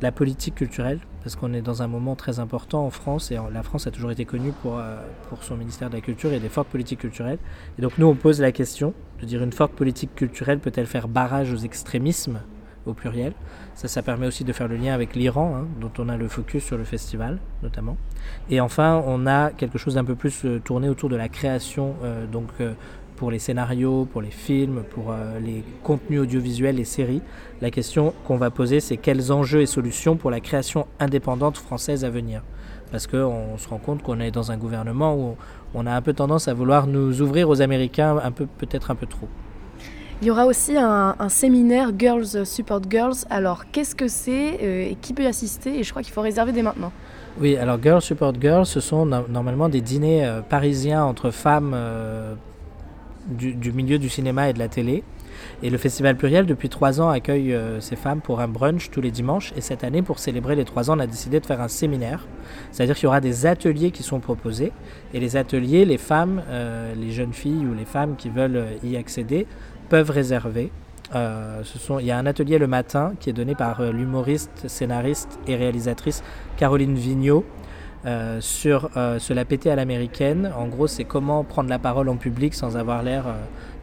la 0.00 0.12
politique 0.12 0.54
culturelle, 0.54 1.00
parce 1.22 1.34
qu'on 1.34 1.52
est 1.52 1.62
dans 1.62 1.82
un 1.82 1.88
moment 1.88 2.14
très 2.14 2.38
important 2.38 2.86
en 2.86 2.90
France, 2.90 3.32
et 3.32 3.38
la 3.52 3.62
France 3.64 3.88
a 3.88 3.90
toujours 3.90 4.12
été 4.12 4.24
connue 4.24 4.52
pour, 4.62 4.80
pour 5.28 5.42
son 5.42 5.56
ministère 5.56 5.90
de 5.90 5.96
la 5.96 6.00
Culture 6.00 6.32
et 6.32 6.38
des 6.38 6.48
fortes 6.48 6.68
politiques 6.68 7.00
culturelles. 7.00 7.38
Et 7.78 7.82
donc 7.82 7.98
nous, 7.98 8.06
on 8.06 8.14
pose 8.14 8.40
la 8.40 8.52
question 8.52 8.94
de 9.20 9.26
dire 9.26 9.42
une 9.42 9.52
forte 9.52 9.72
politique 9.72 10.14
culturelle 10.14 10.60
peut-elle 10.60 10.86
faire 10.86 11.08
barrage 11.08 11.52
aux 11.52 11.56
extrémismes 11.56 12.40
au 12.86 12.94
pluriel? 12.94 13.32
Ça, 13.74 13.88
ça 13.88 14.02
permet 14.02 14.26
aussi 14.26 14.44
de 14.44 14.52
faire 14.52 14.68
le 14.68 14.76
lien 14.76 14.94
avec 14.94 15.16
l'Iran, 15.16 15.56
hein, 15.56 15.66
dont 15.80 15.90
on 15.98 16.08
a 16.08 16.16
le 16.16 16.28
focus 16.28 16.64
sur 16.64 16.78
le 16.78 16.84
festival 16.84 17.38
notamment. 17.62 17.96
Et 18.48 18.60
enfin, 18.60 19.02
on 19.06 19.26
a 19.26 19.50
quelque 19.50 19.78
chose 19.78 19.94
d'un 19.94 20.04
peu 20.04 20.14
plus 20.14 20.44
euh, 20.44 20.60
tourné 20.60 20.88
autour 20.88 21.08
de 21.08 21.16
la 21.16 21.28
création, 21.28 21.94
euh, 22.04 22.26
donc 22.26 22.48
euh, 22.60 22.74
pour 23.16 23.30
les 23.30 23.38
scénarios, 23.38 24.04
pour 24.04 24.22
les 24.22 24.30
films, 24.30 24.82
pour 24.90 25.14
les 25.42 25.64
contenus 25.82 26.20
audiovisuels, 26.20 26.76
les 26.76 26.84
séries. 26.84 27.22
La 27.60 27.70
question 27.70 28.12
qu'on 28.26 28.36
va 28.36 28.50
poser, 28.50 28.80
c'est 28.80 28.96
quels 28.96 29.32
enjeux 29.32 29.62
et 29.62 29.66
solutions 29.66 30.16
pour 30.16 30.30
la 30.30 30.40
création 30.40 30.86
indépendante 31.00 31.56
française 31.56 32.04
à 32.04 32.10
venir? 32.10 32.42
Parce 32.90 33.06
qu'on 33.06 33.58
se 33.58 33.68
rend 33.68 33.78
compte 33.78 34.02
qu'on 34.02 34.20
est 34.20 34.30
dans 34.30 34.52
un 34.52 34.56
gouvernement 34.56 35.16
où 35.16 35.36
on 35.74 35.86
a 35.86 35.92
un 35.92 36.02
peu 36.02 36.12
tendance 36.12 36.48
à 36.48 36.54
vouloir 36.54 36.86
nous 36.86 37.20
ouvrir 37.20 37.48
aux 37.48 37.60
Américains 37.60 38.18
un 38.22 38.30
peu 38.30 38.46
peut-être 38.46 38.90
un 38.90 38.94
peu 38.94 39.06
trop. 39.06 39.28
Il 40.22 40.28
y 40.28 40.30
aura 40.30 40.46
aussi 40.46 40.76
un, 40.78 41.14
séminaire 41.28 41.92
Girls 41.96 42.46
Support 42.46 42.82
Girls. 42.88 43.16
Alors, 43.28 43.70
qu'est-ce 43.70 43.94
que 43.94 44.08
c'est 44.08 44.58
euh, 44.62 44.90
et 44.90 44.96
qui 45.00 45.12
peut 45.12 45.24
y 45.24 45.26
assister? 45.26 45.78
Et 45.78 45.82
je 45.82 45.90
crois 45.90 46.02
qu'il 46.02 46.12
faut 46.12 46.22
réserver 46.22 46.52
dès 46.52 46.62
maintenant. 46.62 46.90
Oui, 47.38 47.56
alors 47.58 47.78
Girls 47.82 48.00
Support 48.00 48.32
Girls, 48.40 48.64
ce 48.64 48.80
sont 48.80 49.04
normalement 49.04 49.68
des 49.68 49.82
dîners 49.82 50.24
euh, 50.24 50.40
parisiens 50.40 51.04
entre 51.04 51.30
femmes 51.30 51.74
euh, 53.30 53.52
du, 53.54 53.72
milieu 53.72 53.98
du 53.98 54.08
cinéma 54.08 54.48
et 54.48 54.52
de 54.52 54.58
la 54.58 54.68
télé. 54.68 55.02
Et 55.62 55.70
le 55.70 55.78
Festival 55.78 56.16
Pluriel, 56.16 56.46
depuis 56.46 56.68
trois 56.68 57.00
ans, 57.00 57.10
accueille 57.10 57.54
ces 57.80 57.94
femmes 57.94 58.22
pour 58.22 58.40
un 58.40 58.48
brunch 58.48 58.90
tous 58.90 59.02
les 59.02 59.10
dimanches. 59.10 59.52
Et 59.54 59.60
cette 59.60 59.84
année, 59.84 60.00
pour 60.00 60.18
célébrer 60.18 60.56
les 60.56 60.64
trois 60.64 60.90
ans, 60.90 60.96
on 60.96 61.00
a 61.00 61.06
décidé 61.06 61.40
de 61.40 61.46
faire 61.46 61.60
un 61.60 61.68
séminaire. 61.68 62.26
C'est-à-dire 62.72 62.94
qu'il 62.94 63.04
y 63.04 63.06
aura 63.06 63.20
des 63.20 63.44
ateliers 63.44 63.90
qui 63.90 64.02
sont 64.02 64.18
proposés. 64.18 64.72
Et 65.12 65.20
les 65.20 65.36
ateliers, 65.36 65.84
les 65.84 65.98
femmes, 65.98 66.42
les 66.96 67.10
jeunes 67.10 67.34
filles 67.34 67.66
ou 67.66 67.74
les 67.74 67.84
femmes 67.84 68.16
qui 68.16 68.30
veulent 68.30 68.64
y 68.82 68.96
accéder 68.96 69.46
peuvent 69.90 70.10
réserver. 70.10 70.70
Euh, 71.14 71.62
ce 71.62 71.78
sont, 71.78 71.98
il 71.98 72.06
y 72.06 72.10
a 72.10 72.18
un 72.18 72.26
atelier 72.26 72.58
le 72.58 72.66
matin 72.66 73.14
qui 73.20 73.30
est 73.30 73.32
donné 73.32 73.54
par 73.54 73.80
euh, 73.80 73.92
l'humoriste, 73.92 74.68
scénariste 74.68 75.38
et 75.46 75.54
réalisatrice 75.54 76.22
Caroline 76.56 76.96
Vigneault 76.96 77.44
euh, 78.06 78.40
sur 78.40 78.90
Se 78.94 79.32
la 79.32 79.44
péter 79.44 79.70
à 79.70 79.76
l'américaine. 79.76 80.52
En 80.56 80.66
gros, 80.66 80.86
c'est 80.86 81.04
comment 81.04 81.44
prendre 81.44 81.68
la 81.68 81.78
parole 81.78 82.08
en 82.08 82.16
public 82.16 82.54
sans 82.54 82.76
avoir 82.76 83.02
l'air 83.02 83.24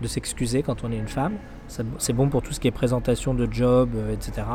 de 0.02 0.08
s'excuser 0.08 0.64
quand 0.64 0.84
on 0.84 0.92
est 0.92 0.98
une 0.98 1.08
femme. 1.08 1.34
C'est 1.68 2.14
bon 2.14 2.30
pour 2.30 2.42
tout 2.42 2.54
ce 2.54 2.60
qui 2.60 2.68
est 2.68 2.72
présentation 2.72 3.34
de 3.34 3.48
job, 3.52 3.90
etc. 4.12 4.48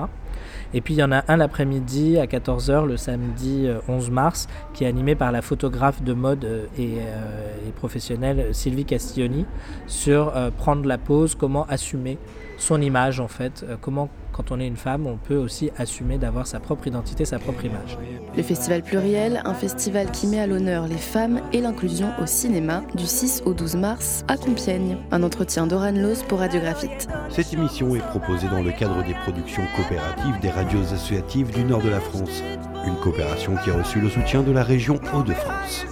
Et 0.73 0.81
puis 0.81 0.95
il 0.95 0.99
y 0.99 1.03
en 1.03 1.11
a 1.11 1.25
un 1.29 1.37
l'après-midi 1.37 2.19
à 2.19 2.27
14h 2.27 2.87
le 2.87 2.97
samedi 2.97 3.69
11 3.88 4.11
mars 4.11 4.47
qui 4.73 4.85
est 4.85 4.87
animé 4.87 5.15
par 5.15 5.33
la 5.33 5.43
photographe 5.43 6.03
de 6.03 6.12
mode 6.12 6.69
et, 6.79 6.99
et 6.99 7.73
professionnelle 7.75 8.55
Sylvie 8.55 8.85
Castiglioni 8.85 9.47
sur 9.87 10.33
prendre 10.57 10.87
la 10.87 10.99
pause, 10.99 11.35
comment 11.35 11.67
assumer 11.67 12.19
son 12.57 12.81
image 12.81 13.19
en 13.19 13.29
fait, 13.29 13.65
comment 13.81 14.11
quand 14.38 14.53
on 14.53 14.61
est 14.61 14.69
une 14.69 14.77
femme, 14.77 15.09
on 15.09 15.17
peut 15.17 15.37
aussi 15.37 15.73
assumer 15.79 16.17
d'avoir 16.17 16.47
sa 16.47 16.61
propre 16.61 16.87
identité, 16.87 17.25
sa 17.25 17.41
propre 17.41 17.65
image. 17.65 17.99
Le 18.37 18.43
Festival 18.45 18.85
Pluriel, 18.85 19.43
un 19.45 19.53
festival 19.53 20.12
qui 20.12 20.29
met 20.29 20.38
à 20.38 20.47
l'honneur 20.47 20.87
les 20.87 20.97
femmes 20.97 21.41
et 21.53 21.61
l'inclusion 21.61 22.11
au 22.23 22.27
cinéma, 22.27 22.83
du 22.95 23.05
6 23.05 23.43
au 23.47 23.53
12 23.53 23.75
mars 23.75 24.25
à 24.29 24.37
Compiègne. 24.37 24.97
Un 25.11 25.25
entretien 25.25 25.67
d'Oran 25.67 25.91
Loz 25.91 26.23
pour 26.29 26.38
Radiographite. 26.38 27.08
Cette 27.31 27.53
émission 27.53 27.95
est 27.95 28.07
proposée 28.07 28.49
dans 28.49 28.62
le 28.62 28.73
cadre 28.73 29.05
des 29.05 29.15
productions 29.15 29.62
coopératives 29.77 30.41
des 30.41 30.50
radios 30.50 30.93
associatives 30.93 31.53
du 31.53 31.65
nord 31.65 31.83
de 31.83 31.91
la 31.91 32.00
France. 32.00 32.43
Une 32.87 32.97
coopération 32.97 33.55
qui 33.62 33.71
a 33.71 33.75
reçu 33.75 34.00
le 34.00 34.09
soutien 34.09 34.43
de 34.43 34.53
la 34.53 34.62
région 34.62 35.00
Hauts-de-France. 35.15 35.87